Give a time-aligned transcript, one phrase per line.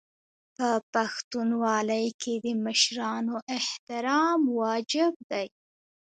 [0.57, 5.47] په پښتونولۍ کې د مشرانو احترام واجب دی.